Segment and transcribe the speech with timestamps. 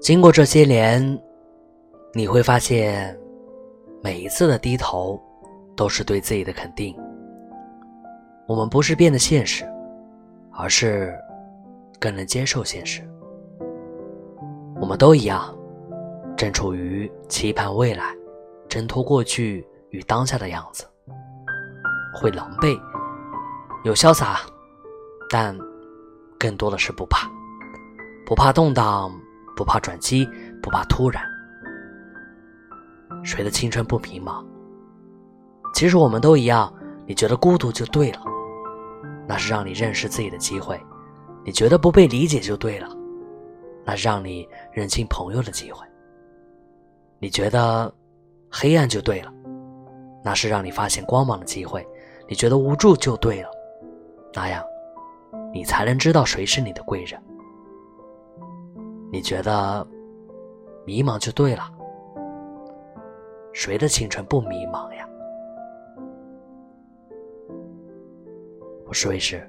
[0.00, 1.22] 经过这些年，
[2.14, 3.14] 你会发现，
[4.02, 5.20] 每一次的低头，
[5.76, 6.96] 都是对自己的肯定。
[8.48, 9.62] 我们不是变得现实，
[10.52, 11.14] 而是
[11.98, 13.06] 更能接受现实。
[14.80, 15.54] 我们都一样，
[16.34, 18.16] 正处于期盼未来、
[18.70, 20.86] 挣脱过去与当下的样子，
[22.14, 22.80] 会狼狈，
[23.84, 24.40] 有潇洒，
[25.28, 25.54] 但
[26.38, 27.28] 更多的是不怕，
[28.24, 29.12] 不怕动荡。
[29.60, 30.26] 不怕转机，
[30.62, 31.22] 不怕突然。
[33.22, 34.42] 谁的青春不迷茫？
[35.74, 36.72] 其实我们都一样。
[37.06, 38.22] 你觉得孤独就对了，
[39.28, 40.78] 那是让你认识自己的机会；
[41.44, 42.88] 你觉得不被理解就对了，
[43.84, 45.84] 那是让你认清朋友的机会；
[47.18, 47.92] 你觉得
[48.50, 49.30] 黑暗就对了，
[50.24, 51.82] 那是让你发现光芒的机会；
[52.26, 53.50] 你觉得无助就对了，
[54.32, 54.64] 那样
[55.52, 57.22] 你才能知道谁是你的贵人。
[59.12, 59.86] 你觉得
[60.86, 61.62] 迷茫就对了，
[63.52, 65.08] 谁的青春不迷茫呀？
[68.86, 69.40] 我说一声。